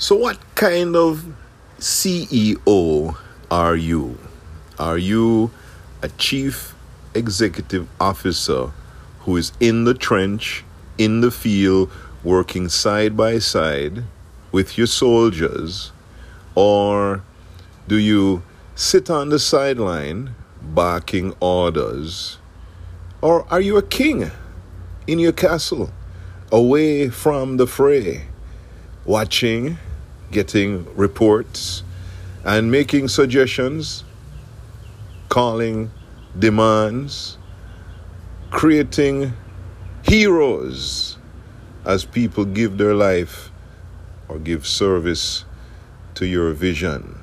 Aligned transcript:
So, 0.00 0.16
what 0.16 0.38
kind 0.54 0.96
of 0.96 1.26
CEO 1.78 3.16
are 3.50 3.76
you? 3.76 4.18
Are 4.78 4.96
you 4.96 5.50
a 6.00 6.08
chief 6.08 6.74
executive 7.14 7.86
officer 8.00 8.70
who 9.20 9.36
is 9.36 9.52
in 9.60 9.84
the 9.84 9.92
trench, 9.92 10.64
in 10.96 11.20
the 11.20 11.30
field, 11.30 11.92
working 12.24 12.70
side 12.70 13.14
by 13.14 13.40
side 13.40 14.04
with 14.52 14.78
your 14.78 14.86
soldiers? 14.86 15.92
Or 16.54 17.22
do 17.86 17.96
you 17.96 18.42
sit 18.74 19.10
on 19.10 19.28
the 19.28 19.38
sideline 19.38 20.34
barking 20.62 21.34
orders? 21.40 22.38
Or 23.20 23.46
are 23.52 23.60
you 23.60 23.76
a 23.76 23.82
king 23.82 24.30
in 25.06 25.18
your 25.18 25.32
castle, 25.32 25.90
away 26.50 27.10
from 27.10 27.58
the 27.58 27.66
fray, 27.66 28.28
watching, 29.04 29.76
getting 30.30 30.86
reports, 30.96 31.82
and 32.44 32.70
making 32.70 33.08
suggestions, 33.08 34.04
calling 35.28 35.90
demands, 36.38 37.38
creating 38.50 39.32
heroes 40.02 41.18
as 41.84 42.04
people 42.04 42.44
give 42.44 42.78
their 42.78 42.94
life 42.94 43.50
or 44.28 44.38
give 44.38 44.66
service 44.66 45.44
to 46.14 46.26
your 46.26 46.52
vision? 46.52 47.18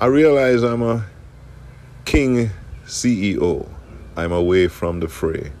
I 0.00 0.06
realize 0.06 0.62
I'm 0.62 0.82
a 0.82 1.04
king 2.04 2.50
CEO. 2.86 3.68
I'm 4.16 4.32
away 4.32 4.68
from 4.68 5.00
the 5.00 5.08
fray. 5.08 5.52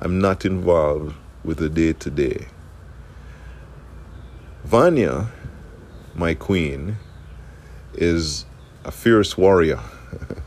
I'm 0.00 0.20
not 0.20 0.44
involved 0.44 1.14
with 1.44 1.58
the 1.58 1.68
day 1.68 1.94
to 1.94 2.10
day. 2.10 2.46
Vanya, 4.64 5.30
my 6.14 6.32
queen, 6.32 6.96
is 7.92 8.46
a 8.82 8.90
fierce 8.90 9.36
warrior 9.36 9.78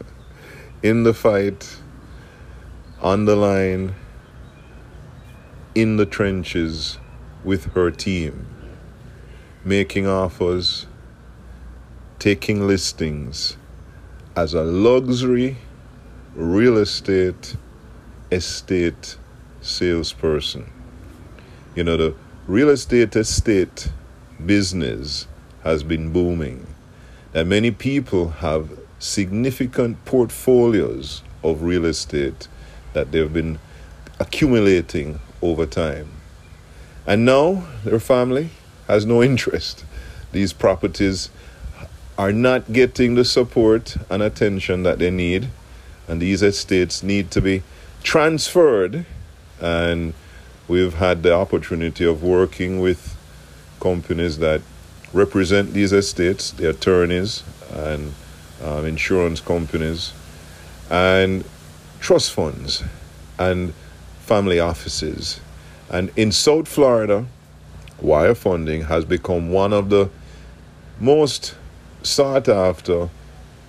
in 0.84 1.04
the 1.04 1.14
fight, 1.14 1.78
on 3.00 3.26
the 3.26 3.36
line, 3.36 3.94
in 5.76 5.98
the 5.98 6.06
trenches 6.08 6.98
with 7.44 7.66
her 7.74 7.92
team, 7.92 8.48
making 9.64 10.08
offers 10.08 10.88
taking 12.18 12.66
listings 12.66 13.56
as 14.36 14.56
a 14.56 14.64
luxury 14.64 15.58
real 16.34 16.78
estate 16.78 17.56
estate 18.32 19.16
salesperson. 19.62 20.72
You 21.76 21.84
know, 21.84 21.98
the 21.98 22.16
real 22.48 22.70
estate 22.70 23.16
estate 23.16 23.92
business 24.46 25.28
has 25.64 25.84
been 25.84 26.12
booming. 26.12 26.68
That 27.34 27.46
many 27.48 27.72
people 27.72 28.30
have 28.30 28.70
significant 29.00 30.04
portfolios 30.06 31.22
of 31.44 31.62
real 31.62 31.86
estate 31.86 32.48
that 32.94 33.12
they've 33.12 33.32
been 33.32 33.60
accumulating 34.20 35.20
over 35.42 35.66
time. 35.66 36.10
And 37.06 37.26
now 37.26 37.68
their 37.84 38.00
family 38.00 38.50
has 38.88 39.06
no 39.06 39.22
interest. 39.22 39.86
These 40.32 40.54
properties 40.54 41.30
are 42.18 42.32
not 42.32 42.74
getting 42.74 43.16
the 43.16 43.26
support 43.26 43.96
and 44.10 44.24
attention 44.24 44.84
that 44.84 45.00
they 45.00 45.12
need, 45.12 45.50
and 46.08 46.22
these 46.22 46.42
estates 46.42 47.04
need 47.04 47.30
to 47.32 47.42
be 47.42 47.64
transferred. 48.04 49.06
And 49.62 50.14
we've 50.68 50.96
had 50.96 51.24
the 51.24 51.34
opportunity 51.34 52.06
of 52.06 52.24
working 52.24 52.80
with 52.80 53.17
companies 53.80 54.40
that 54.40 54.62
represent 55.14 55.74
these 55.74 55.94
estates, 55.94 56.52
the 56.52 56.70
attorneys 56.70 57.44
and 57.72 58.14
um, 58.64 58.86
insurance 58.86 59.40
companies, 59.40 60.14
and 60.90 61.44
trust 62.00 62.32
funds 62.32 62.84
and 63.40 63.74
family 64.20 64.60
offices. 64.60 65.40
And 65.90 66.12
in 66.16 66.32
South 66.32 66.68
Florida, 66.68 67.26
wire 68.02 68.36
funding 68.36 68.82
has 68.84 69.06
become 69.06 69.52
one 69.52 69.74
of 69.74 69.90
the 69.90 70.10
most 71.00 71.56
sought 72.04 72.48
after 72.48 73.10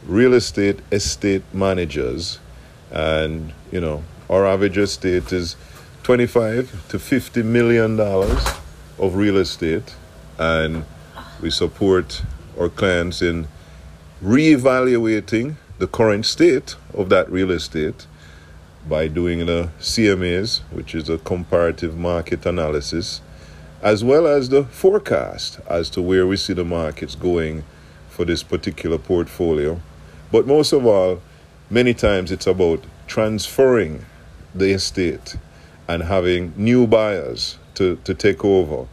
real 0.06 0.34
estate 0.34 0.81
estate 0.93 1.43
managers 1.53 2.38
and 2.91 3.53
you 3.72 3.81
know 3.81 4.03
our 4.31 4.47
average 4.47 4.78
estate 4.78 5.33
is 5.33 5.56
25 6.04 6.88
to 6.88 6.99
50 6.99 7.43
million 7.43 7.97
dollars 7.97 8.43
of 8.98 9.14
real 9.14 9.36
estate 9.36 9.94
and 10.38 10.84
we 11.41 11.50
support 11.50 12.22
our 12.59 12.69
clients 12.69 13.22
in 13.22 13.47
reevaluating 14.22 15.56
the 15.78 15.86
current 15.86 16.26
state 16.26 16.75
of 16.94 17.09
that 17.09 17.31
real 17.31 17.50
estate 17.50 18.06
by 18.88 19.06
doing 19.06 19.47
the 19.47 19.70
CMAs 19.81 20.60
which 20.70 20.94
is 20.94 21.09
a 21.09 21.19
comparative 21.19 21.97
market 21.97 22.44
analysis 22.47 23.20
as 23.82 24.03
well 24.03 24.26
as 24.26 24.48
the 24.48 24.64
forecast 24.64 25.60
as 25.69 25.88
to 25.91 26.03
where 26.03 26.26
we 26.26 26.36
see 26.36 26.53
the 26.53 26.65
markets 26.65 27.15
going 27.15 27.65
for 28.09 28.25
this 28.25 28.42
particular 28.42 28.98
portfolio. 28.98 29.80
But 30.32 30.47
most 30.47 30.72
of 30.72 30.84
all, 30.84 31.22
many 31.70 31.94
times 31.94 32.32
it's 32.32 32.47
about 32.47 32.82
transferring 33.06 34.04
the 34.54 34.72
estate 34.72 35.36
and 35.86 36.03
having 36.03 36.53
new 36.56 36.86
buyers 36.86 37.59
to, 37.78 37.97
to 38.05 38.15
take 38.15 38.44
over, 38.44 38.87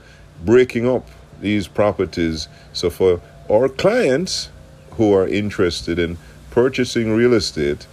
breaking 0.43 0.87
up 0.87 1.07
these 1.41 1.67
properties. 1.67 2.47
So, 2.73 2.89
for 2.89 3.21
our 3.51 3.67
clients 3.67 4.49
who 4.91 5.13
are 5.13 5.27
interested 5.27 5.99
in 5.99 6.17
purchasing 6.51 7.11
real 7.15 7.33
estate, 7.33 7.87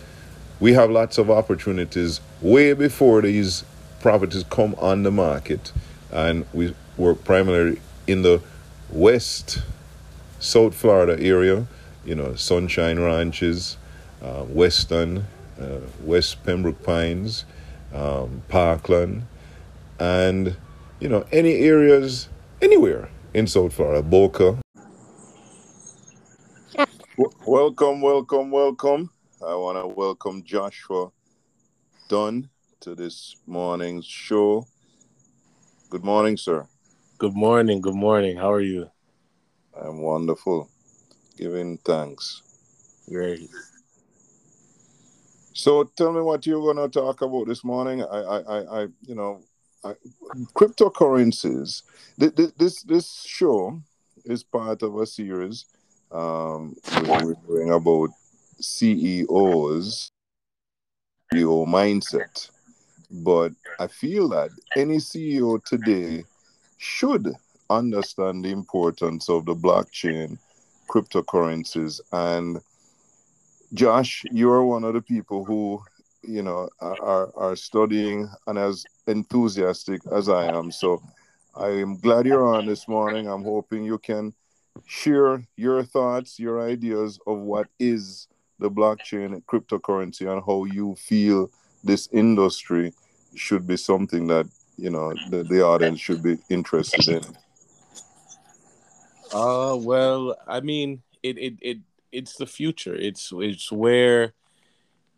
we 0.60 0.74
have 0.74 0.90
lots 0.90 1.18
of 1.18 1.30
opportunities 1.30 2.20
way 2.40 2.72
before 2.72 3.22
these 3.22 3.64
properties 4.00 4.44
come 4.48 4.74
on 4.78 5.02
the 5.02 5.10
market. 5.10 5.72
And 6.12 6.46
we 6.52 6.74
work 6.96 7.24
primarily 7.24 7.80
in 8.06 8.22
the 8.22 8.42
west 8.90 9.60
South 10.38 10.74
Florida 10.74 11.20
area, 11.20 11.66
you 12.04 12.14
know, 12.14 12.34
Sunshine 12.34 13.00
Ranches, 13.00 13.76
uh, 14.22 14.44
Weston, 14.48 15.24
uh, 15.60 15.78
West 16.02 16.44
Pembroke 16.44 16.82
Pines, 16.82 17.44
um, 17.94 18.42
Parkland, 18.48 19.22
and, 19.98 20.56
you 21.02 21.08
know, 21.08 21.24
any 21.32 21.56
areas, 21.56 22.28
anywhere 22.60 23.08
in 23.34 23.44
South 23.48 23.72
Florida, 23.74 24.00
Boca. 24.00 24.56
W- 27.18 27.36
welcome, 27.44 28.00
welcome, 28.00 28.52
welcome. 28.52 29.10
I 29.44 29.52
want 29.56 29.78
to 29.78 29.88
welcome 29.88 30.44
Joshua 30.44 31.10
Dunn 32.08 32.48
to 32.82 32.94
this 32.94 33.34
morning's 33.48 34.06
show. 34.06 34.64
Good 35.90 36.04
morning, 36.04 36.36
sir. 36.36 36.68
Good 37.18 37.34
morning. 37.34 37.80
Good 37.80 37.96
morning. 37.96 38.36
How 38.36 38.52
are 38.52 38.60
you? 38.60 38.88
I'm 39.74 40.02
wonderful. 40.02 40.70
Giving 41.36 41.78
thanks. 41.78 42.42
Great. 43.08 43.50
So 45.52 45.82
tell 45.82 46.12
me 46.12 46.20
what 46.20 46.46
you're 46.46 46.72
going 46.72 46.76
to 46.76 47.00
talk 47.00 47.22
about 47.22 47.48
this 47.48 47.64
morning. 47.64 48.04
I, 48.04 48.06
I, 48.06 48.38
I, 48.38 48.82
I 48.82 48.86
you 49.02 49.16
know, 49.16 49.42
I, 49.84 49.94
cryptocurrencies. 50.54 51.82
This, 52.18 52.52
this, 52.52 52.82
this 52.82 53.22
show 53.24 53.80
is 54.24 54.42
part 54.42 54.82
of 54.82 54.96
a 54.98 55.06
series 55.06 55.66
um, 56.12 56.76
we're 57.06 57.34
doing 57.46 57.70
about 57.70 58.10
CEOs, 58.60 60.10
CEO 61.32 61.66
mindset. 61.66 62.50
But 63.10 63.52
I 63.78 63.86
feel 63.86 64.28
that 64.30 64.50
any 64.76 64.96
CEO 64.96 65.62
today 65.64 66.24
should 66.78 67.32
understand 67.70 68.44
the 68.44 68.50
importance 68.50 69.28
of 69.28 69.46
the 69.46 69.54
blockchain, 69.54 70.38
cryptocurrencies, 70.88 72.00
and 72.12 72.60
Josh, 73.74 74.24
you're 74.30 74.64
one 74.64 74.84
of 74.84 74.92
the 74.92 75.00
people 75.00 75.44
who, 75.46 75.82
you 76.22 76.42
know, 76.42 76.68
are 76.80 77.30
are 77.36 77.56
studying 77.56 78.28
and 78.46 78.58
as 78.58 78.84
enthusiastic 79.06 80.00
as 80.12 80.28
I 80.28 80.46
am. 80.46 80.70
So 80.70 81.02
I'm 81.54 81.98
glad 81.98 82.26
you're 82.26 82.54
on 82.54 82.66
this 82.66 82.88
morning. 82.88 83.28
I'm 83.28 83.44
hoping 83.44 83.84
you 83.84 83.98
can 83.98 84.32
share 84.86 85.44
your 85.56 85.82
thoughts, 85.82 86.38
your 86.38 86.62
ideas 86.62 87.18
of 87.26 87.38
what 87.38 87.68
is 87.78 88.28
the 88.58 88.70
blockchain 88.70 89.42
cryptocurrency 89.44 90.30
and 90.32 90.42
how 90.46 90.64
you 90.64 90.94
feel 90.94 91.50
this 91.84 92.08
industry 92.12 92.92
should 93.34 93.66
be 93.66 93.76
something 93.76 94.26
that 94.28 94.46
you 94.76 94.90
know 94.90 95.12
the, 95.30 95.42
the 95.44 95.62
audience 95.62 96.00
should 96.00 96.22
be 96.22 96.38
interested 96.48 97.08
in. 97.08 97.22
Uh, 99.32 99.76
well, 99.76 100.36
I 100.46 100.60
mean, 100.60 101.02
it, 101.22 101.38
it, 101.38 101.54
it, 101.60 101.78
it's 102.12 102.36
the 102.36 102.46
future. 102.46 102.94
It's, 102.94 103.32
it's 103.34 103.72
where, 103.72 104.34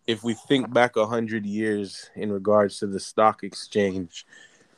if 0.07 0.23
we 0.23 0.35
think 0.35 0.73
back 0.73 0.97
a 0.97 1.07
hundred 1.07 1.47
years 1.47 2.11
in 2.15 2.31
regards 2.31 2.79
to 2.79 2.87
the 2.87 3.01
stock 3.01 3.43
exchange 3.43 4.27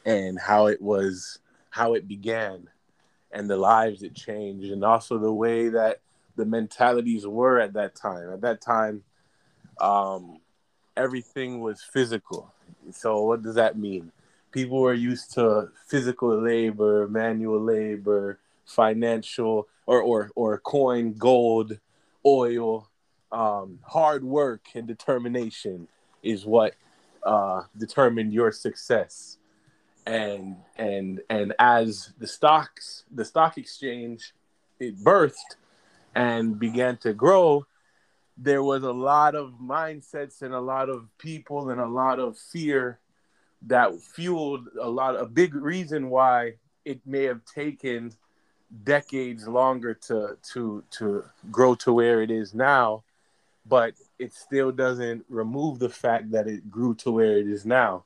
and 0.04 0.38
how 0.38 0.66
it 0.66 0.80
was, 0.80 1.38
how 1.70 1.94
it 1.94 2.06
began 2.06 2.68
and 3.32 3.50
the 3.50 3.56
lives 3.56 4.02
it 4.02 4.14
changed 4.14 4.70
and 4.70 4.84
also 4.84 5.18
the 5.18 5.32
way 5.32 5.68
that 5.68 6.00
the 6.36 6.44
mentalities 6.44 7.26
were 7.26 7.58
at 7.58 7.72
that 7.72 7.94
time. 7.94 8.30
At 8.32 8.40
that 8.42 8.60
time 8.60 9.02
um, 9.80 10.38
everything 10.96 11.60
was 11.60 11.82
physical. 11.82 12.52
So 12.92 13.22
what 13.22 13.42
does 13.42 13.56
that 13.56 13.76
mean? 13.76 14.12
People 14.52 14.80
were 14.80 14.94
used 14.94 15.34
to 15.34 15.70
physical 15.86 16.40
labor 16.40 17.08
manual 17.08 17.60
labor 17.60 18.38
financial 18.64 19.68
or 19.86 20.00
or, 20.00 20.30
or 20.34 20.58
coin 20.58 21.12
gold 21.12 21.78
oil 22.24 22.88
um, 23.32 23.78
hard 23.82 24.24
work 24.24 24.62
and 24.74 24.86
determination 24.86 25.88
is 26.22 26.46
what 26.46 26.74
uh, 27.22 27.62
determined 27.76 28.32
your 28.32 28.52
success. 28.52 29.38
And 30.06 30.56
and 30.76 31.20
and 31.28 31.52
as 31.58 32.12
the 32.18 32.28
stocks 32.28 33.02
the 33.12 33.24
stock 33.24 33.58
exchange 33.58 34.34
it 34.78 34.96
birthed 35.02 35.56
and 36.14 36.60
began 36.60 36.96
to 36.98 37.12
grow 37.12 37.66
there 38.38 38.62
was 38.62 38.82
a 38.82 38.92
lot 38.92 39.34
of 39.34 39.54
mindsets 39.60 40.42
and 40.42 40.52
a 40.54 40.60
lot 40.60 40.88
of 40.88 41.08
people 41.18 41.70
and 41.70 41.80
a 41.80 41.86
lot 41.86 42.18
of 42.18 42.38
fear 42.38 42.98
that 43.62 44.00
fueled 44.00 44.68
a 44.80 44.88
lot 44.88 45.20
a 45.20 45.26
big 45.26 45.54
reason 45.54 46.10
why 46.10 46.54
it 46.84 47.00
may 47.06 47.24
have 47.24 47.44
taken 47.44 48.12
decades 48.84 49.48
longer 49.48 49.94
to 49.94 50.36
to 50.42 50.84
to 50.90 51.24
grow 51.50 51.74
to 51.74 51.92
where 51.92 52.22
it 52.22 52.30
is 52.30 52.54
now 52.54 53.02
but 53.68 53.94
it 54.18 54.32
still 54.32 54.72
doesn't 54.72 55.24
remove 55.28 55.78
the 55.78 55.88
fact 55.88 56.30
that 56.30 56.46
it 56.46 56.70
grew 56.70 56.94
to 56.94 57.10
where 57.10 57.36
it 57.36 57.46
is 57.46 57.66
now 57.66 58.04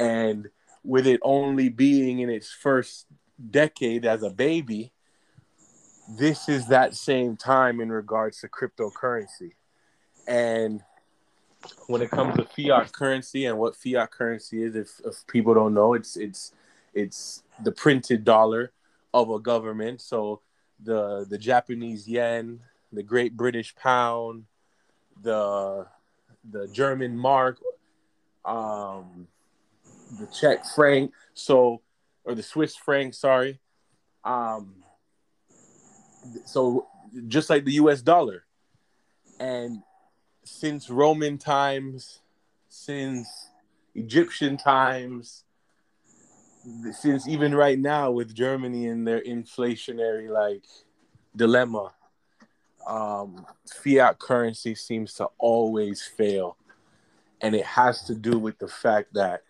and 0.00 0.48
with 0.82 1.06
it 1.06 1.20
only 1.22 1.68
being 1.68 2.20
in 2.20 2.30
its 2.30 2.50
first 2.50 3.06
decade 3.50 4.06
as 4.06 4.22
a 4.22 4.30
baby, 4.30 4.92
this 6.18 6.48
is 6.48 6.68
that 6.68 6.96
same 6.96 7.36
time 7.36 7.80
in 7.80 7.92
regards 7.92 8.40
to 8.40 8.48
cryptocurrency. 8.48 9.52
And 10.26 10.80
when 11.86 12.00
it 12.00 12.10
comes 12.10 12.36
to 12.36 12.44
fiat 12.44 12.92
currency 12.92 13.44
and 13.44 13.58
what 13.58 13.76
fiat 13.76 14.10
currency 14.10 14.62
is, 14.62 14.74
if, 14.74 15.00
if 15.04 15.26
people 15.26 15.52
don't 15.52 15.74
know, 15.74 15.92
it's 15.92 16.16
it's 16.16 16.52
it's 16.94 17.42
the 17.62 17.72
printed 17.72 18.24
dollar 18.24 18.72
of 19.12 19.30
a 19.30 19.38
government. 19.38 20.00
So 20.00 20.40
the 20.82 21.26
the 21.28 21.36
Japanese 21.38 22.08
yen, 22.08 22.60
the 22.90 23.02
Great 23.02 23.36
British 23.36 23.76
pound, 23.76 24.46
the 25.22 25.86
the 26.50 26.68
German 26.68 27.16
mark, 27.16 27.58
um, 28.44 29.28
the 30.18 30.26
Czech 30.26 30.64
franc, 30.74 31.12
so 31.34 31.82
or 32.24 32.34
the 32.34 32.42
Swiss 32.42 32.76
franc, 32.76 33.14
sorry. 33.14 33.60
Um, 34.24 34.76
so 36.44 36.86
just 37.28 37.50
like 37.50 37.64
the 37.64 37.72
U.S. 37.72 38.02
dollar, 38.02 38.44
and 39.38 39.82
since 40.44 40.90
Roman 40.90 41.38
times, 41.38 42.20
since 42.68 43.48
Egyptian 43.94 44.56
times, 44.56 45.44
since 46.92 47.26
even 47.26 47.54
right 47.54 47.78
now 47.78 48.10
with 48.10 48.34
Germany 48.34 48.88
and 48.88 49.06
their 49.06 49.22
inflationary 49.22 50.28
like 50.28 50.64
dilemma, 51.34 51.92
um, 52.86 53.46
fiat 53.66 54.18
currency 54.18 54.74
seems 54.74 55.14
to 55.14 55.28
always 55.38 56.02
fail, 56.02 56.56
and 57.40 57.54
it 57.54 57.64
has 57.64 58.02
to 58.04 58.14
do 58.14 58.38
with 58.38 58.58
the 58.58 58.68
fact 58.68 59.14
that 59.14 59.42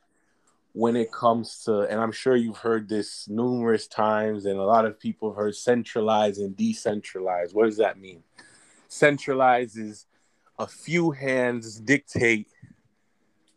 when 0.72 0.96
it 0.96 1.12
comes 1.12 1.64
to, 1.64 1.80
and 1.80 2.00
I'm 2.00 2.12
sure 2.12 2.36
you've 2.36 2.58
heard 2.58 2.88
this 2.88 3.28
numerous 3.28 3.86
times, 3.86 4.46
and 4.46 4.58
a 4.58 4.62
lot 4.62 4.84
of 4.84 5.00
people 5.00 5.30
have 5.30 5.36
heard 5.36 5.56
centralized 5.56 6.40
and 6.40 6.56
decentralized. 6.56 7.54
What 7.54 7.66
does 7.66 7.78
that 7.78 7.98
mean? 7.98 8.22
Centralized 8.88 9.78
is 9.78 10.06
a 10.58 10.66
few 10.66 11.10
hands 11.10 11.80
dictate 11.80 12.48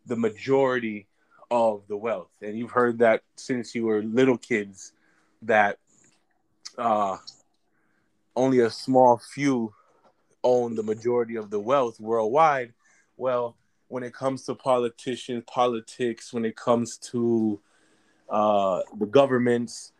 the 0.06 0.16
majority 0.16 1.08
of 1.52 1.84
the 1.88 1.98
wealth. 1.98 2.30
And 2.42 2.58
you've 2.58 2.72
heard 2.72 3.00
that 3.00 3.22
since 3.36 3.76
you 3.76 3.86
were 3.86 4.02
little 4.02 4.38
kids 4.38 4.94
that 5.44 5.78
uh, 6.78 7.18
only 8.36 8.60
a 8.60 8.70
small 8.70 9.18
few 9.18 9.74
own 10.44 10.76
the 10.76 10.84
majority 10.84 11.36
of 11.36 11.50
the 11.50 11.60
wealth 11.60 12.00
worldwide. 12.00 12.74
Well, 13.18 13.56
when 13.88 14.04
it 14.04 14.14
comes 14.14 14.44
to 14.46 14.56
politicians, 14.56 15.44
politics, 15.48 16.34
when 16.34 16.46
it 16.46 16.56
comes 16.56 16.98
to 16.98 17.60
uh, 18.30 18.82
the 18.98 19.06
governments, 19.06 19.92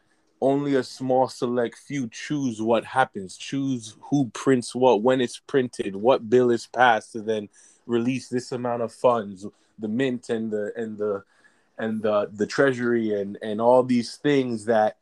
only 0.42 0.76
a 0.76 0.84
small 0.84 1.30
select 1.30 1.78
few 1.78 2.10
choose 2.10 2.62
what 2.62 2.84
happens, 2.84 3.38
choose 3.38 3.96
who 4.02 4.30
prints 4.34 4.76
what, 4.76 5.02
when 5.02 5.22
it's 5.22 5.40
printed, 5.40 5.96
what 5.96 6.30
bill 6.30 6.52
is 6.52 6.68
passed 6.68 7.16
and 7.16 7.26
then 7.26 7.48
release 7.86 8.28
this 8.28 8.52
amount 8.52 8.82
of 8.82 8.92
funds, 8.92 9.46
the 9.80 9.88
mint 9.88 10.30
and 10.30 10.52
the 10.52 10.74
and 10.76 10.98
the 10.98 11.24
and 11.78 12.02
the 12.02 12.30
the 12.34 12.46
treasury 12.46 13.20
and 13.20 13.38
and 13.42 13.62
all 13.62 13.84
these 13.84 14.18
things 14.18 14.66
that 14.66 14.98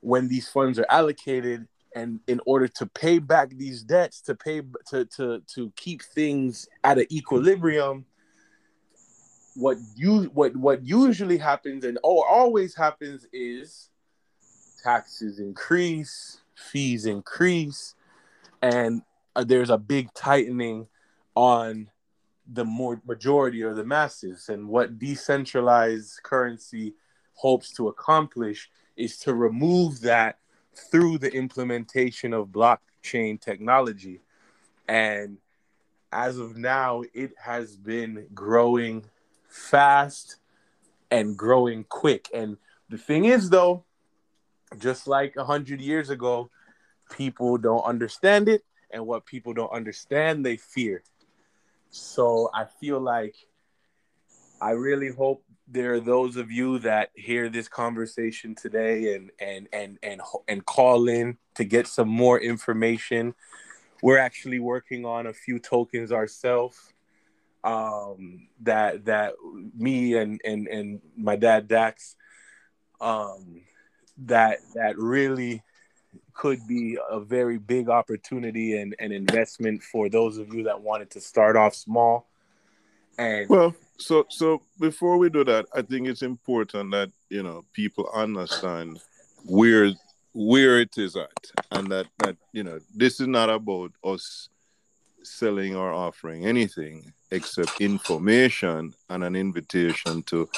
when 0.00 0.28
these 0.28 0.48
funds 0.48 0.78
are 0.78 0.86
allocated 0.90 1.66
and 1.96 2.20
in 2.28 2.40
order 2.46 2.68
to 2.68 2.86
pay 2.86 3.18
back 3.18 3.50
these 3.50 3.82
debts 3.82 4.20
to 4.20 4.36
pay 4.36 4.62
to 4.86 5.04
to 5.06 5.42
to 5.52 5.72
keep 5.74 6.02
things 6.02 6.68
at 6.84 6.98
an 6.98 7.06
equilibrium 7.10 8.04
what 9.56 9.76
you 9.96 10.24
what 10.34 10.54
what 10.54 10.84
usually 10.84 11.38
happens 11.38 11.84
and 11.84 11.98
or 12.04 12.28
always 12.28 12.76
happens 12.76 13.26
is 13.32 13.88
taxes 14.86 15.40
increase, 15.40 16.42
fees 16.54 17.06
increase, 17.06 17.96
and 18.62 19.02
uh, 19.34 19.42
there's 19.42 19.70
a 19.70 19.78
big 19.78 20.12
tightening 20.14 20.86
on 21.34 21.90
the 22.52 22.64
more 22.64 23.00
majority 23.04 23.64
or 23.64 23.74
the 23.74 23.84
masses. 23.84 24.48
And 24.48 24.68
what 24.68 24.98
decentralized 24.98 26.22
currency 26.22 26.94
hopes 27.32 27.72
to 27.72 27.88
accomplish 27.88 28.70
is 28.96 29.18
to 29.18 29.34
remove 29.34 30.00
that 30.02 30.38
through 30.76 31.18
the 31.18 31.32
implementation 31.32 32.32
of 32.32 32.48
blockchain 32.48 33.40
technology. 33.40 34.20
And 34.88 35.38
as 36.12 36.38
of 36.38 36.56
now, 36.56 37.02
it 37.14 37.32
has 37.38 37.76
been 37.76 38.26
growing 38.34 39.04
fast 39.48 40.36
and 41.10 41.36
growing 41.36 41.84
quick. 41.84 42.28
And 42.32 42.56
the 42.88 42.98
thing 42.98 43.24
is, 43.24 43.50
though, 43.50 43.84
just 44.78 45.06
like 45.06 45.36
a 45.36 45.44
hundred 45.44 45.80
years 45.80 46.10
ago, 46.10 46.50
people 47.10 47.56
don't 47.56 47.84
understand 47.84 48.48
it, 48.48 48.64
and 48.90 49.06
what 49.06 49.26
people 49.26 49.52
don't 49.54 49.72
understand, 49.72 50.44
they 50.44 50.56
fear. 50.56 51.02
So 51.90 52.50
I 52.52 52.64
feel 52.64 53.00
like 53.00 53.36
I 54.60 54.70
really 54.70 55.10
hope 55.10 55.44
there 55.68 55.94
are 55.94 56.00
those 56.00 56.36
of 56.36 56.50
you 56.50 56.78
that 56.80 57.10
hear 57.14 57.48
this 57.48 57.68
conversation 57.68 58.54
today 58.54 59.14
and 59.14 59.30
and 59.40 59.68
and 59.72 59.98
and 60.02 60.20
and 60.46 60.64
call 60.64 61.08
in 61.08 61.38
to 61.54 61.64
get 61.64 61.86
some 61.86 62.08
more 62.08 62.40
information. 62.40 63.34
We're 64.02 64.18
actually 64.18 64.60
working 64.60 65.04
on 65.04 65.26
a 65.26 65.32
few 65.32 65.58
tokens 65.58 66.12
ourselves 66.12 66.92
um, 67.64 68.46
that 68.62 69.04
that 69.06 69.34
me 69.76 70.16
and 70.16 70.40
and 70.44 70.68
and 70.68 71.00
my 71.16 71.36
dad 71.36 71.66
Dax 71.66 72.16
um, 73.00 73.62
that 74.18 74.58
that 74.74 74.96
really 74.96 75.62
could 76.32 76.60
be 76.68 76.98
a 77.10 77.18
very 77.18 77.58
big 77.58 77.88
opportunity 77.88 78.78
and 78.78 78.94
an 78.98 79.10
investment 79.10 79.82
for 79.82 80.08
those 80.08 80.38
of 80.38 80.54
you 80.54 80.64
that 80.64 80.80
wanted 80.80 81.10
to 81.10 81.20
start 81.20 81.56
off 81.56 81.74
small. 81.74 82.26
And 83.18 83.48
well, 83.48 83.74
so 83.98 84.26
so 84.28 84.62
before 84.78 85.18
we 85.18 85.30
do 85.30 85.44
that, 85.44 85.66
I 85.74 85.82
think 85.82 86.08
it's 86.08 86.22
important 86.22 86.90
that 86.92 87.10
you 87.28 87.42
know 87.42 87.64
people 87.72 88.08
understand 88.14 89.00
where 89.44 89.92
where 90.32 90.80
it 90.80 90.98
is 90.98 91.16
at, 91.16 91.50
and 91.70 91.90
that 91.90 92.06
that 92.18 92.36
you 92.52 92.64
know 92.64 92.78
this 92.94 93.20
is 93.20 93.26
not 93.26 93.50
about 93.50 93.92
us 94.04 94.48
selling 95.22 95.74
or 95.74 95.92
offering 95.92 96.46
anything 96.46 97.12
except 97.30 97.80
information 97.80 98.94
and 99.10 99.24
an 99.24 99.34
invitation 99.34 100.22
to 100.22 100.48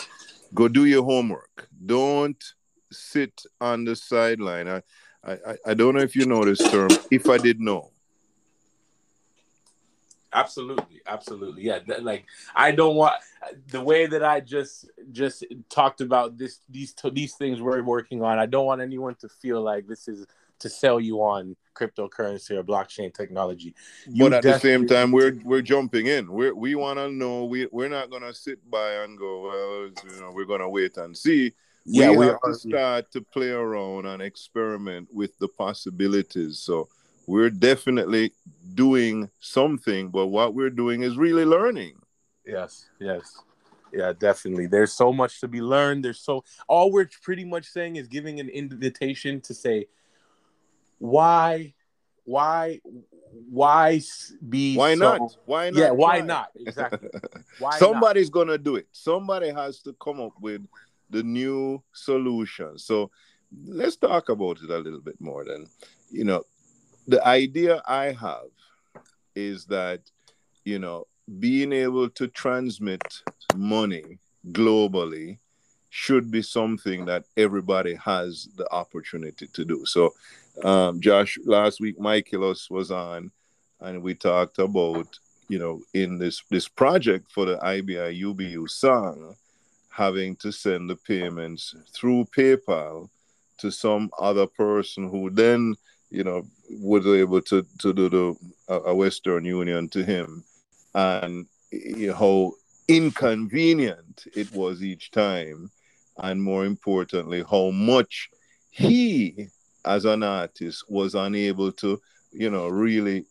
go 0.55 0.69
do 0.69 0.85
your 0.85 1.05
homework. 1.05 1.69
Don't 1.87 2.43
sit 2.91 3.43
on 3.61 3.85
the 3.85 3.97
sideline. 3.97 4.69
I, 4.69 4.83
I, 5.25 5.57
I 5.67 5.75
don't 5.75 5.95
know 5.95 6.03
if 6.03 6.15
you 6.15 6.27
know 6.27 6.45
this 6.45 6.59
term. 6.71 6.91
If 7.11 7.29
I 7.29 7.39
did 7.39 7.61
know. 7.61 7.91
Absolutely, 10.33 11.01
absolutely, 11.07 11.63
yeah. 11.63 11.81
Like 12.01 12.27
I 12.55 12.73
don't 12.73 12.97
want 12.97 13.15
the 13.69 13.81
way 13.81 14.07
that 14.07 14.23
I 14.23 14.41
just 14.41 14.91
just 15.11 15.45
talked 15.71 16.01
about 16.01 16.37
this 16.37 16.61
these 16.69 16.95
these 17.13 17.35
things 17.35 17.63
we're 17.63 17.83
working 17.83 18.23
on. 18.23 18.39
I 18.39 18.47
don't 18.47 18.67
want 18.67 18.83
anyone 18.83 19.15
to 19.17 19.29
feel 19.29 19.63
like 19.63 19.87
this 19.87 20.07
is 20.07 20.27
to 20.61 20.69
sell 20.69 21.01
you 21.01 21.19
on 21.23 21.57
cryptocurrency 21.75 22.51
or 22.51 22.65
blockchain 22.65 23.15
technology. 23.15 23.75
You 24.07 24.25
but 24.25 24.35
at 24.35 24.43
the 24.43 24.59
same 24.59 24.87
time, 24.87 25.13
we're 25.13 25.39
we're 25.45 25.63
jumping 25.63 26.07
in. 26.07 26.31
We 26.31 26.51
we 26.53 26.75
want 26.75 26.99
to 26.99 27.11
know. 27.11 27.45
We 27.45 27.67
we're 27.71 27.89
not 27.89 28.11
gonna 28.11 28.35
sit 28.35 28.59
by 28.71 28.93
and 29.05 29.19
go. 29.19 29.43
Well, 29.43 30.13
you 30.13 30.21
know, 30.21 30.33
we're 30.35 30.45
gonna 30.45 30.69
wait 30.69 30.97
and 30.97 31.17
see. 31.17 31.53
yeah, 31.85 32.11
we, 32.11 32.19
we 32.19 32.27
have 32.27 32.41
to 32.45 32.55
start 32.55 33.11
to 33.13 33.23
play 33.23 33.51
around 33.51 34.07
and 34.07 34.21
experiment 34.21 35.09
with 35.13 35.39
the 35.39 35.49
possibilities. 35.49 36.59
So 36.59 36.89
we're 37.29 37.51
definitely 37.51 38.33
doing 38.75 39.29
something, 39.39 40.09
but 40.09 40.29
what 40.29 40.55
we're 40.55 40.71
doing 40.71 41.03
is 41.03 41.19
really 41.19 41.45
learning. 41.45 41.95
Yes, 42.47 42.89
yes. 42.99 43.43
Yeah, 43.93 44.15
definitely. 44.19 44.67
There's 44.67 44.95
so 44.95 45.13
much 45.13 45.41
to 45.41 45.49
be 45.49 45.61
learned. 45.61 46.07
There's 46.07 46.21
so 46.21 46.43
all 46.69 46.91
we're 46.91 47.09
pretty 47.23 47.45
much 47.45 47.67
saying 47.67 47.97
is 47.97 48.09
giving 48.09 48.41
an 48.41 48.49
invitation 48.49 49.43
to 49.43 49.53
say 49.53 49.89
why 50.99 51.75
why 52.25 52.81
why 53.51 54.01
be 54.49 54.75
why 54.75 54.95
so, 54.95 54.99
not 54.99 55.37
why 55.45 55.71
not 55.71 55.79
yeah 55.79 55.91
why 55.91 56.21
not 56.21 56.49
exactly 56.57 57.09
why 57.59 57.79
somebody's 57.79 58.29
not? 58.29 58.33
gonna 58.33 58.59
do 58.59 58.77
it 58.77 58.87
somebody 58.93 59.51
has 59.51 59.81
to 59.81 59.93
come 60.03 60.21
up 60.21 60.33
with 60.41 60.67
the 61.11 61.23
new 61.23 61.81
solution 61.93 62.77
so 62.79 63.11
let's 63.67 63.97
talk 63.97 64.29
about 64.29 64.59
it 64.63 64.71
a 64.71 64.79
little 64.79 65.01
bit 65.01 65.21
more 65.21 65.45
then 65.45 65.67
you 66.11 66.25
know 66.25 66.43
the 67.09 67.27
idea 67.27 67.83
i 67.87 68.13
have 68.13 68.51
is 69.35 69.65
that 69.67 70.01
you 70.65 70.79
know 70.79 71.07
being 71.41 71.73
able 71.73 72.09
to 72.09 72.29
transmit 72.29 73.03
money 73.57 74.19
globally 74.53 75.39
should 75.91 76.31
be 76.31 76.43
something 76.43 77.05
that 77.07 77.25
everybody 77.37 77.95
has 77.95 78.49
the 78.57 78.71
opportunity 78.73 79.47
to 79.49 79.65
do. 79.65 79.85
So 79.87 80.15
um, 80.65 81.01
Josh, 81.01 81.39
last 81.45 81.81
week, 81.81 81.99
Michaelos 81.99 82.71
was 82.71 82.91
on, 82.91 83.31
and 83.81 84.03
we 84.03 84.15
talked 84.15 84.59
about, 84.59 85.19
you 85.49 85.59
know, 85.59 85.81
in 85.95 86.19
this 86.19 86.43
this 86.51 86.69
project 86.69 87.31
for 87.31 87.47
the 87.47 87.57
IBI 87.59 88.21
UBU 88.23 88.69
song, 88.69 89.35
having 89.91 90.37
to 90.37 90.53
send 90.53 90.91
the 90.91 90.97
payments 90.97 91.75
through 91.93 92.27
PayPal 92.37 93.09
to 93.59 93.71
some 93.71 94.11
other 94.19 94.47
person 94.47 95.09
who 95.09 95.31
then, 95.31 95.75
you 96.11 96.25
know, 96.25 96.43
was 96.71 97.07
able 97.07 97.41
to 97.43 97.67
to 97.79 97.93
do 97.93 98.09
the 98.09 98.37
a 98.69 98.95
Western 98.95 99.45
Union 99.45 99.89
to 99.91 100.05
him, 100.05 100.45
and 100.95 101.47
how 102.17 102.53
inconvenient 102.89 104.25
it 104.35 104.51
was 104.53 104.83
each 104.83 105.11
time, 105.11 105.71
and 106.19 106.43
more 106.43 106.65
importantly, 106.65 107.45
how 107.49 107.71
much 107.71 108.31
he 108.71 109.49
as 109.85 110.05
an 110.05 110.23
artist 110.23 110.85
was 110.89 111.15
unable 111.15 111.73
to, 111.73 112.01
you 112.33 112.51
know, 112.51 112.69
really 112.69 113.25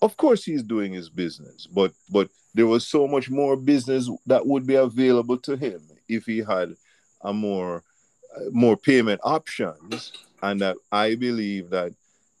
of 0.00 0.16
course 0.16 0.44
he's 0.44 0.62
doing 0.62 0.92
his 0.92 1.08
business, 1.08 1.66
but 1.66 1.92
but 2.10 2.28
there 2.54 2.66
was 2.66 2.86
so 2.86 3.06
much 3.06 3.30
more 3.30 3.56
business 3.56 4.10
that 4.26 4.46
would 4.46 4.66
be 4.66 4.74
available 4.74 5.38
to 5.38 5.56
him 5.56 5.80
if 6.08 6.26
he 6.26 6.38
had 6.38 6.74
a 7.22 7.32
more 7.32 7.82
uh, 8.36 8.50
more 8.50 8.76
payment 8.76 9.20
options. 9.24 10.12
And 10.42 10.60
that 10.60 10.76
I 10.90 11.14
believe 11.14 11.70
that 11.70 11.92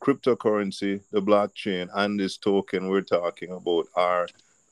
cryptocurrency, 0.02 1.00
the 1.12 1.22
blockchain 1.22 1.88
and 1.94 2.18
this 2.18 2.36
token 2.36 2.88
we're 2.88 3.00
talking 3.02 3.52
about 3.52 3.86
are 3.94 4.26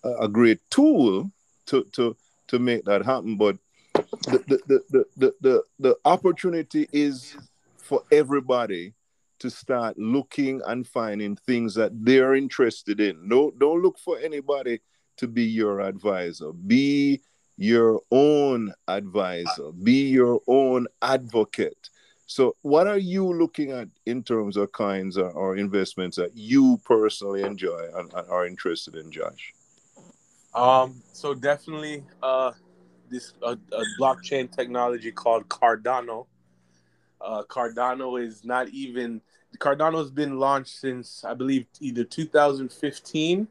a 0.04 0.28
great 0.28 0.60
tool 0.70 1.30
to 1.66 1.84
to 1.92 2.16
to 2.48 2.58
make 2.58 2.84
that 2.84 3.04
happen 3.04 3.36
but 3.36 3.56
the 3.94 4.42
the 4.48 4.80
the 4.90 5.04
the, 5.16 5.34
the, 5.40 5.62
the, 5.78 5.96
opportunity 6.04 6.88
is 6.92 7.36
for 7.76 8.02
everybody 8.12 8.94
to 9.38 9.50
start 9.50 9.98
looking 9.98 10.60
and 10.66 10.86
finding 10.86 11.34
things 11.34 11.74
that 11.74 11.92
they're 12.04 12.34
interested 12.34 13.00
in. 13.00 13.16
No, 13.26 13.50
don't 13.58 13.82
look 13.82 13.98
for 13.98 14.18
anybody 14.18 14.80
to 15.16 15.26
be 15.26 15.44
your 15.44 15.80
advisor. 15.80 16.52
Be 16.52 17.20
your 17.56 18.00
own 18.10 18.72
advisor. 18.88 19.72
Be 19.82 20.08
your 20.08 20.40
own 20.46 20.86
advocate. 21.02 21.90
So, 22.30 22.54
what 22.62 22.86
are 22.86 22.98
you 22.98 23.24
looking 23.26 23.72
at 23.72 23.88
in 24.06 24.22
terms 24.22 24.56
of 24.56 24.70
kinds 24.70 25.18
or, 25.18 25.30
or 25.30 25.56
investments 25.56 26.16
that 26.16 26.36
you 26.36 26.80
personally 26.84 27.42
enjoy 27.42 27.88
and, 27.96 28.12
and, 28.14 28.28
are 28.28 28.46
interested 28.46 28.94
in, 28.94 29.10
Josh? 29.10 29.52
Um, 30.54 31.02
so 31.12 31.34
definitely, 31.34 32.04
uh, 32.22 32.52
this 33.08 33.34
uh, 33.42 33.56
a 33.72 33.82
blockchain 34.00 34.50
technology 34.50 35.10
called 35.10 35.48
Cardano 35.48 36.26
uh, 37.20 37.42
Cardano 37.48 38.22
is 38.22 38.44
not 38.44 38.68
even 38.68 39.20
Cardano's 39.58 40.10
been 40.10 40.38
launched 40.38 40.78
since 40.78 41.24
I 41.24 41.34
believe 41.34 41.66
either 41.80 42.04
2015, 42.04 43.48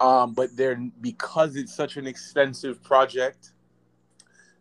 um, 0.00 0.34
but 0.34 0.54
they're 0.56 0.76
because 1.00 1.56
it's 1.56 1.74
such 1.74 1.96
an 1.96 2.06
extensive 2.06 2.82
project. 2.82 3.52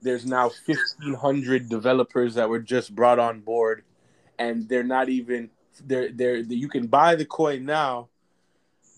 There's 0.01 0.25
now 0.25 0.51
1,500 0.65 1.69
developers 1.69 2.35
that 2.35 2.49
were 2.49 2.59
just 2.59 2.95
brought 2.95 3.19
on 3.19 3.41
board, 3.41 3.83
and 4.37 4.67
they're 4.69 4.83
not 4.83 5.09
even 5.09 5.49
they're 5.85 6.11
they're 6.11 6.37
you 6.37 6.69
can 6.69 6.87
buy 6.87 7.15
the 7.15 7.25
coin 7.25 7.65
now, 7.65 8.09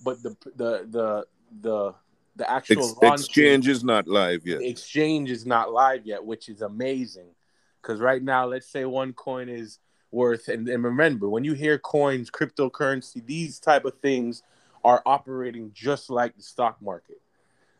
but 0.03 0.22
the 0.24 0.36
the 0.56 0.88
the 0.89 1.27
the 1.62 1.96
the 2.36 2.50
actual 2.50 2.98
Ex- 3.01 3.24
exchange 3.24 3.68
is 3.68 3.84
not 3.84 4.08
live 4.08 4.46
yet. 4.46 4.62
exchange 4.62 5.29
is 5.32 5.46
not 5.46 5.72
live 5.72 6.06
yet, 6.06 6.24
which 6.24 6.50
is 6.50 6.62
amazing. 6.62 7.29
Because 7.82 8.00
right 8.00 8.22
now, 8.22 8.46
let's 8.46 8.68
say 8.68 8.86
one 8.86 9.13
coin 9.13 9.50
is 9.50 9.79
worth, 10.12 10.48
and, 10.48 10.68
and 10.68 10.84
remember, 10.84 11.29
when 11.29 11.44
you 11.44 11.53
hear 11.53 11.77
coins, 11.77 12.29
cryptocurrency, 12.29 13.25
these 13.25 13.60
type 13.60 13.86
of 13.86 14.00
things 14.00 14.44
are 14.84 15.01
operating 15.06 15.72
just 15.74 16.10
like 16.10 16.36
the 16.36 16.44
stock 16.44 16.82
market. 16.82 17.22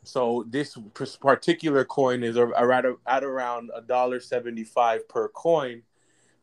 So 0.04 0.46
this 0.50 0.78
particular 1.20 1.86
coin 1.86 2.24
is 2.24 2.38
at, 2.38 2.86
at 3.08 3.24
around 3.24 3.70
a 3.76 3.82
dollar 3.82 4.20
seventy-five 4.20 5.08
per 5.10 5.28
coin. 5.30 5.84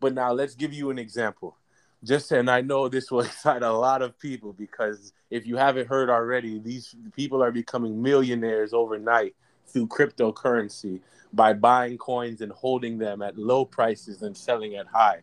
But 0.01 0.15
now 0.15 0.33
let's 0.33 0.55
give 0.55 0.73
you 0.73 0.91
an 0.91 0.99
example. 0.99 1.57
Just 2.05 2.31
and 2.33 2.51
I 2.51 2.61
know 2.61 2.89
this 2.89 3.11
will 3.11 3.21
excite 3.23 3.63
a 3.63 3.73
lot 3.73 4.03
of 4.03 4.19
people 4.19 4.53
because 4.53 5.13
if 5.31 5.47
you 5.47 5.57
haven't 5.57 5.89
heard 5.89 6.11
already, 6.11 6.59
these 6.59 6.95
people 7.15 7.43
are 7.43 7.51
becoming 7.51 8.03
millionaires 8.03 8.73
overnight 8.73 9.35
through 9.67 9.89
cryptocurrency 9.89 11.01
by 11.33 11.53
buying 11.53 11.99
coins 11.99 12.41
and 12.41 12.53
holding 12.53 12.99
them 12.99 13.23
at 13.23 13.37
low 13.37 13.65
prices 13.65 14.23
and 14.23 14.37
selling 14.37 14.77
at 14.77 14.87
high. 14.87 15.21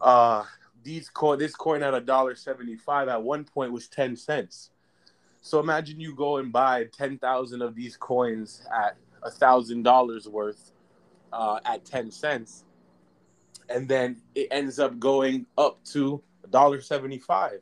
Uh, 0.00 0.44
these 0.82 1.08
coin, 1.08 1.38
this 1.38 1.54
coin 1.54 1.82
at 1.82 1.94
a 1.94 2.00
dollar 2.00 2.34
seventy-five 2.34 3.08
at 3.08 3.22
one 3.22 3.44
point 3.44 3.72
was 3.72 3.88
ten 3.88 4.16
cents. 4.16 4.70
So 5.46 5.60
imagine 5.60 6.00
you 6.00 6.12
go 6.12 6.38
and 6.38 6.52
buy 6.52 6.86
ten 6.86 7.18
thousand 7.18 7.62
of 7.62 7.76
these 7.76 7.96
coins 7.96 8.66
at 8.74 8.96
a 9.22 9.30
thousand 9.30 9.84
dollars 9.84 10.26
worth 10.26 10.72
uh, 11.32 11.60
at 11.64 11.84
ten 11.84 12.10
cents, 12.10 12.64
and 13.68 13.88
then 13.88 14.20
it 14.34 14.48
ends 14.50 14.80
up 14.80 14.98
going 14.98 15.46
up 15.56 15.78
to 15.92 16.20
a 16.42 16.48
dollar 16.48 16.80
seventy-five. 16.80 17.60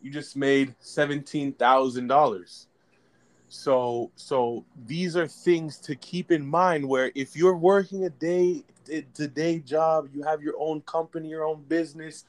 You 0.00 0.10
just 0.10 0.34
made 0.34 0.74
seventeen 0.80 1.52
thousand 1.52 2.06
dollars 2.06 2.68
so 3.48 4.10
so 4.14 4.64
these 4.86 5.16
are 5.16 5.26
things 5.26 5.78
to 5.78 5.94
keep 5.94 6.30
in 6.30 6.46
mind 6.46 6.86
where 6.88 7.10
if 7.14 7.34
you're 7.34 7.56
working 7.56 8.04
a 8.04 8.10
day 8.10 8.62
to 9.14 9.28
day 9.28 9.58
job, 9.58 10.08
you 10.14 10.22
have 10.22 10.42
your 10.42 10.54
own 10.58 10.80
company, 10.82 11.28
your 11.28 11.44
own 11.44 11.62
business, 11.68 12.24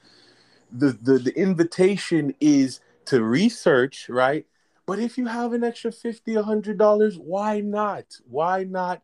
the, 0.70 0.98
the 1.02 1.18
the 1.18 1.38
invitation 1.38 2.34
is 2.40 2.80
to 3.10 3.24
research, 3.24 4.08
right? 4.08 4.46
But 4.86 5.00
if 5.00 5.18
you 5.18 5.26
have 5.26 5.52
an 5.52 5.64
extra 5.64 5.90
50 5.90 6.36
100 6.36 6.78
dollars, 6.78 7.18
why 7.18 7.60
not? 7.60 8.04
Why 8.28 8.64
not 8.64 9.02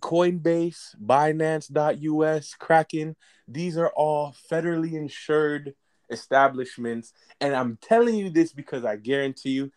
Coinbase, 0.00 0.96
Binance.us, 1.04 2.54
Kraken, 2.54 3.16
these 3.46 3.76
are 3.78 3.90
all 3.90 4.34
federally 4.50 4.94
insured 4.94 5.74
establishments. 6.10 7.12
And 7.40 7.54
I'm 7.54 7.78
telling 7.80 8.14
you 8.14 8.30
this 8.30 8.52
because 8.52 8.84
I 8.84 8.96
guarantee 8.96 9.50
you 9.50 9.72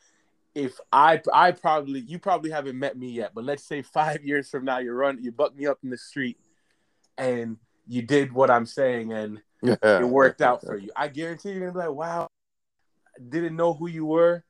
if 0.55 0.79
I 0.91 1.21
I 1.33 1.51
probably 1.51 2.01
you 2.01 2.19
probably 2.19 2.51
haven't 2.51 2.79
met 2.79 2.97
me 2.97 3.09
yet, 3.09 3.31
but 3.33 3.43
let's 3.43 3.63
say 3.63 3.81
five 3.81 4.23
years 4.25 4.49
from 4.49 4.65
now 4.65 4.79
you 4.79 4.93
run 4.93 5.21
you 5.21 5.31
buck 5.31 5.55
me 5.55 5.67
up 5.67 5.79
in 5.83 5.89
the 5.89 5.97
street 5.97 6.37
and 7.17 7.57
you 7.87 8.01
did 8.01 8.31
what 8.31 8.49
I'm 8.49 8.65
saying 8.65 9.11
and 9.11 9.41
it 10.01 10.07
worked 10.07 10.41
out 10.41 10.61
for 10.61 10.77
you. 10.77 10.89
I 10.95 11.09
guarantee 11.09 11.51
you're 11.51 11.59
gonna 11.59 11.73
be 11.73 11.79
like, 11.79 11.91
wow, 11.91 12.30
didn't 13.29 13.55
know 13.55 13.73
who 13.73 13.87
you 13.87 14.05
were. 14.05 14.43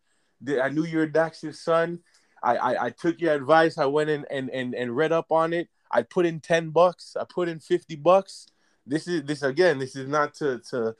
I 0.61 0.69
knew 0.69 0.85
you 0.85 0.99
were 0.99 1.07
Dax's 1.07 1.59
son. 1.59 1.99
I, 2.43 2.57
I, 2.57 2.85
I 2.85 2.89
took 2.89 3.21
your 3.21 3.33
advice. 3.33 3.77
I 3.77 3.85
went 3.85 4.09
in 4.09 4.25
and, 4.31 4.49
and, 4.49 4.73
and 4.73 4.95
read 4.95 5.11
up 5.11 5.31
on 5.31 5.53
it. 5.53 5.69
I 5.91 6.01
put 6.01 6.25
in 6.25 6.39
10 6.39 6.69
bucks. 6.69 7.15
I 7.19 7.25
put 7.29 7.49
in 7.49 7.59
50 7.59 7.95
bucks. 7.97 8.47
This 8.85 9.07
is 9.07 9.23
this 9.23 9.43
again, 9.43 9.77
this 9.77 9.95
is 9.95 10.07
not 10.07 10.33
to 10.35 10.59
to 10.71 10.95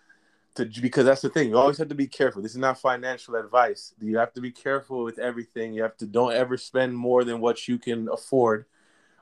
to 0.56 0.66
because 0.82 1.06
that's 1.06 1.22
the 1.22 1.30
thing. 1.30 1.50
You 1.50 1.58
always 1.58 1.78
have 1.78 1.90
to 1.90 1.96
be 1.96 2.08
careful. 2.08 2.42
This 2.42 2.51
is 2.51 2.58
not 2.58 2.80
financial 2.80 3.36
advice. 3.36 3.94
You 4.00 4.18
have 4.18 4.34
to 4.34 4.42
be 4.42 4.51
careful 4.51 5.04
with 5.04 5.18
everything. 5.18 5.74
You 5.74 5.82
have 5.84 5.98
to 5.98 6.06
don't 6.06 6.34
ever 6.34 6.58
spend 6.58 6.96
more 6.96 7.24
than 7.24 7.42
what 7.42 7.68
you 7.68 7.80
can 7.80 8.08
afford. 8.10 8.66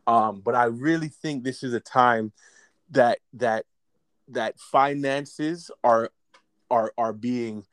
Um, 0.08 0.42
but 0.42 0.56
I 0.56 0.66
really 0.66 1.08
think 1.08 1.44
this 1.44 1.64
is 1.64 1.74
a 1.74 1.80
time 1.80 2.34
that 2.92 3.20
that 3.34 3.66
that 4.30 4.60
finances 4.60 5.72
are 5.84 6.10
are 6.70 6.92
are 6.98 7.14
being 7.14 7.64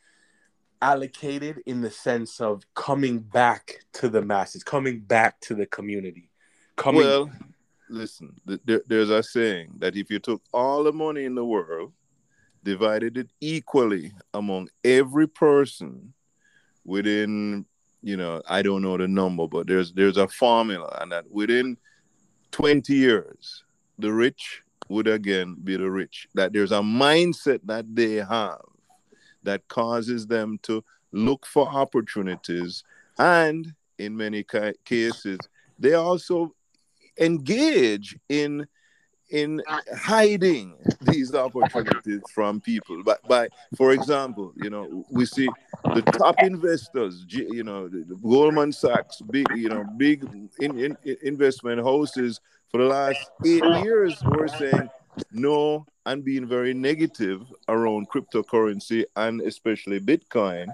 allocated 0.82 1.62
in 1.66 1.80
the 1.80 1.90
sense 1.90 2.40
of 2.40 2.62
coming 2.74 3.18
back 3.18 3.84
to 3.94 4.08
the 4.08 4.22
masses, 4.22 4.62
coming 4.62 5.00
back 5.00 5.40
to 5.40 5.54
the 5.54 5.66
community. 5.66 6.30
Coming 6.76 7.02
well, 7.02 7.30
listen, 7.88 8.38
there, 8.64 8.82
there's 8.86 9.10
a 9.10 9.22
saying 9.22 9.72
that 9.78 9.96
if 9.96 10.10
you 10.10 10.18
took 10.18 10.42
all 10.52 10.84
the 10.84 10.92
money 10.92 11.24
in 11.24 11.34
the 11.34 11.44
world, 11.44 11.92
divided 12.62 13.16
it 13.16 13.28
equally 13.40 14.12
among 14.34 14.68
every 14.84 15.28
person 15.28 16.12
within, 16.84 17.64
you 18.02 18.16
know, 18.16 18.42
I 18.48 18.62
don't 18.62 18.82
know 18.82 18.96
the 18.96 19.08
number, 19.08 19.46
but 19.46 19.66
there's 19.66 19.92
there's 19.92 20.16
a 20.16 20.28
formula, 20.28 20.98
and 21.00 21.12
that 21.12 21.30
within 21.30 21.76
20 22.50 22.92
years, 22.94 23.64
the 23.98 24.12
rich 24.12 24.62
would 24.88 25.08
again 25.08 25.56
be 25.62 25.76
the 25.76 25.90
rich. 25.90 26.28
That 26.34 26.52
there's 26.52 26.72
a 26.72 26.80
mindset 26.80 27.60
that 27.64 27.94
they 27.94 28.16
have 28.16 28.60
that 29.46 29.66
causes 29.68 30.26
them 30.26 30.58
to 30.62 30.84
look 31.12 31.46
for 31.46 31.66
opportunities, 31.66 32.84
and 33.18 33.74
in 33.98 34.14
many 34.16 34.42
ca- 34.42 34.74
cases, 34.84 35.38
they 35.78 35.94
also 35.94 36.54
engage 37.18 38.18
in 38.28 38.66
in 39.30 39.60
hiding 39.92 40.76
these 41.00 41.34
opportunities 41.34 42.22
from 42.32 42.60
people. 42.60 43.02
But 43.02 43.26
by, 43.26 43.48
for 43.76 43.90
example, 43.90 44.52
you 44.54 44.70
know, 44.70 45.04
we 45.10 45.26
see 45.26 45.48
the 45.94 46.02
top 46.02 46.36
investors, 46.44 47.24
you 47.28 47.64
know, 47.64 47.90
Goldman 48.22 48.70
Sachs, 48.70 49.20
big, 49.22 49.48
you 49.56 49.68
know, 49.68 49.84
big 49.96 50.28
in, 50.60 50.78
in, 50.78 50.96
investment 51.22 51.82
houses 51.82 52.40
for 52.70 52.78
the 52.78 52.84
last 52.84 53.30
eight 53.44 53.64
years 53.82 54.22
were 54.22 54.46
saying 54.46 54.88
no 55.32 55.86
and 56.04 56.24
being 56.24 56.46
very 56.46 56.74
negative 56.74 57.42
around 57.68 58.08
cryptocurrency 58.08 59.04
and 59.16 59.40
especially 59.40 60.00
Bitcoin. 60.00 60.68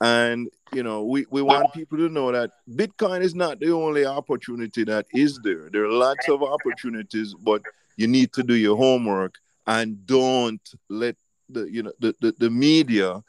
And 0.00 0.48
you 0.72 0.82
know, 0.82 1.04
we, 1.04 1.26
we 1.30 1.42
want 1.42 1.72
people 1.72 1.96
to 1.98 2.08
know 2.08 2.32
that 2.32 2.50
Bitcoin 2.68 3.22
is 3.22 3.34
not 3.34 3.60
the 3.60 3.72
only 3.72 4.04
opportunity 4.04 4.84
that 4.84 5.06
is 5.14 5.38
there. 5.44 5.70
There 5.70 5.84
are 5.84 5.92
lots 5.92 6.28
of 6.28 6.42
opportunities, 6.42 7.34
but 7.34 7.62
you 7.96 8.08
need 8.08 8.32
to 8.34 8.42
do 8.42 8.54
your 8.54 8.76
homework 8.76 9.38
and 9.66 10.04
don't 10.06 10.60
let 10.88 11.16
the 11.48 11.64
you 11.70 11.82
know 11.82 11.92
the, 12.00 12.14
the, 12.20 12.34
the 12.38 12.50
media 12.50 13.22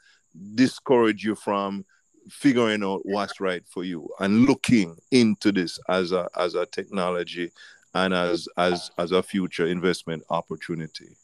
discourage 0.54 1.24
you 1.24 1.34
from 1.34 1.84
figuring 2.30 2.84
out 2.84 3.00
what's 3.04 3.40
right 3.40 3.62
for 3.66 3.84
you 3.84 4.08
and 4.20 4.44
looking 4.44 4.96
into 5.10 5.50
this 5.50 5.78
as 5.88 6.12
a 6.12 6.28
as 6.36 6.54
a 6.54 6.66
technology 6.66 7.50
and 7.94 8.14
as 8.14 8.48
as 8.56 8.90
as 8.98 9.12
a 9.12 9.22
future 9.22 9.66
investment 9.66 10.22
opportunity. 10.30 11.16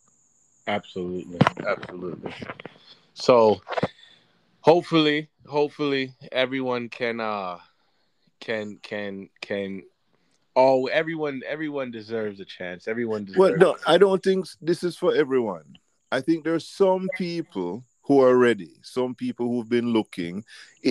Absolutely, 0.66 1.38
absolutely. 1.66 2.32
So 3.14 3.60
hopefully 4.60 5.28
hopefully 5.46 6.14
everyone 6.32 6.88
can 6.88 7.20
uh 7.20 7.58
can 8.40 8.78
can 8.82 9.28
can 9.40 9.82
oh 10.56 10.86
everyone 10.86 11.42
everyone 11.46 11.90
deserves 11.90 12.40
a 12.40 12.44
chance. 12.44 12.88
Everyone 12.88 13.24
deserves 13.24 13.38
well 13.38 13.56
no 13.56 13.76
i 13.86 13.98
don't 13.98 14.22
think 14.22 14.46
this 14.60 14.82
is 14.82 14.96
for 14.96 15.14
everyone. 15.14 15.76
I 16.12 16.20
think 16.20 16.44
there's 16.44 16.68
some 16.68 17.08
people 17.18 17.84
who 18.04 18.20
are 18.22 18.36
ready 18.36 18.70
some 18.82 19.14
people 19.14 19.48
who've 19.48 19.68
been 19.68 19.92
looking. 19.92 20.44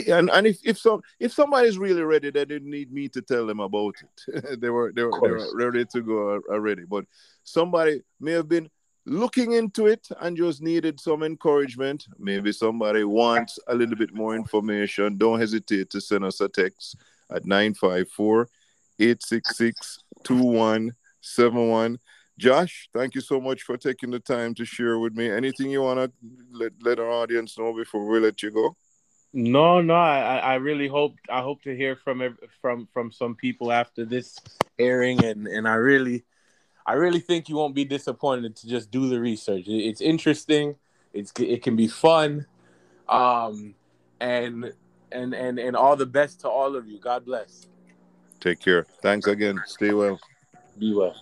And 0.07 0.29
and 0.29 0.47
if, 0.47 0.57
if 0.63 0.77
some 0.77 1.01
if 1.19 1.31
somebody's 1.31 1.77
really 1.77 2.01
ready 2.01 2.31
they 2.31 2.45
didn't 2.45 2.69
need 2.69 2.91
me 2.91 3.07
to 3.09 3.21
tell 3.21 3.45
them 3.45 3.59
about 3.59 3.95
it. 4.01 4.59
They 4.59 4.69
were 4.69 4.91
they 4.91 5.03
were, 5.03 5.19
they 5.21 5.29
were 5.29 5.55
ready 5.55 5.85
to 5.85 6.01
go 6.01 6.29
uh, 6.29 6.37
uh, 6.37 6.53
already 6.53 6.85
but 6.85 7.05
somebody 7.43 8.01
may 8.19 8.31
have 8.31 8.47
been 8.47 8.69
looking 9.05 9.53
into 9.53 9.87
it 9.87 10.07
and 10.21 10.37
just 10.37 10.61
needed 10.61 10.99
some 10.99 11.23
encouragement, 11.23 12.05
maybe 12.17 12.51
somebody 12.51 13.03
wants 13.03 13.59
a 13.67 13.75
little 13.75 13.95
bit 13.95 14.13
more 14.13 14.35
information, 14.35 15.17
don't 15.17 15.39
hesitate 15.39 15.89
to 15.89 15.99
send 15.99 16.23
us 16.23 16.39
a 16.41 16.47
text 16.47 16.95
at 17.29 17.45
954 17.45 18.47
866 18.99 19.99
2171. 20.23 21.99
Josh, 22.37 22.89
thank 22.93 23.15
you 23.15 23.21
so 23.21 23.39
much 23.39 23.61
for 23.61 23.77
taking 23.77 24.09
the 24.09 24.19
time 24.19 24.53
to 24.55 24.65
share 24.65 24.97
with 24.97 25.15
me. 25.15 25.29
Anything 25.29 25.69
you 25.69 25.81
want 25.81 25.99
to 25.99 26.11
let, 26.51 26.71
let 26.81 26.99
our 26.99 27.09
audience 27.09 27.57
know 27.57 27.73
before 27.73 28.05
we 28.07 28.19
let 28.19 28.41
you 28.41 28.51
go? 28.51 28.75
No, 29.33 29.81
no, 29.81 29.95
I, 29.95 30.37
I 30.37 30.53
really 30.55 30.87
hope 30.87 31.15
I 31.27 31.41
hope 31.41 31.63
to 31.63 31.75
hear 31.75 31.95
from 31.95 32.37
from 32.61 32.87
from 32.93 33.11
some 33.11 33.33
people 33.33 33.71
after 33.71 34.05
this 34.05 34.37
airing, 34.77 35.23
and 35.25 35.47
and 35.47 35.67
I 35.67 35.73
really 35.73 36.23
I 36.85 36.93
really 36.93 37.19
think 37.19 37.49
you 37.49 37.55
won't 37.55 37.73
be 37.73 37.83
disappointed 37.83 38.55
to 38.57 38.67
just 38.67 38.91
do 38.91 39.09
the 39.09 39.19
research. 39.19 39.63
It's 39.67 40.01
interesting. 40.01 40.75
It's 41.13 41.31
it 41.39 41.63
can 41.63 41.75
be 41.75 41.87
fun, 41.87 42.45
um, 43.09 43.73
and 44.19 44.71
and 45.11 45.33
and 45.33 45.57
and 45.57 45.75
all 45.75 45.95
the 45.95 46.05
best 46.05 46.41
to 46.41 46.49
all 46.49 46.75
of 46.75 46.87
you. 46.87 46.99
God 46.99 47.25
bless. 47.25 47.67
Take 48.39 48.59
care. 48.59 48.85
Thanks 49.01 49.25
again. 49.25 49.63
Stay 49.65 49.93
well. 49.93 50.19
Be 50.77 50.93
well. 50.93 51.15